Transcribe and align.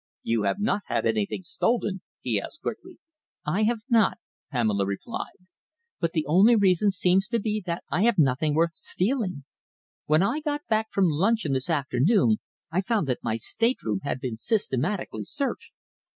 "You 0.23 0.41
have 0.45 0.59
not 0.59 0.81
had 0.87 1.05
anything 1.05 1.43
stolen?" 1.43 2.01
he 2.21 2.41
asked 2.41 2.63
quickly. 2.63 2.97
"I 3.45 3.65
have 3.65 3.81
not," 3.87 4.17
Pamela 4.51 4.83
replied, 4.87 5.45
"but 5.99 6.13
the 6.13 6.25
only 6.25 6.55
reason 6.55 6.89
seems 6.89 7.27
to 7.27 7.39
be 7.39 7.61
that 7.67 7.83
I 7.91 8.01
have 8.05 8.17
nothing 8.17 8.55
worth 8.55 8.73
stealing. 8.73 9.43
When 10.07 10.23
I 10.23 10.39
got 10.39 10.65
back 10.67 10.91
from 10.91 11.05
luncheon 11.07 11.53
this 11.53 11.69
afternoon 11.69 12.37
I 12.71 12.81
found 12.81 13.05
that 13.09 13.19
my 13.23 13.35
stateroom 13.35 13.99
had 14.01 14.19
been 14.19 14.37
systematically 14.37 15.23
searched." 15.23 15.71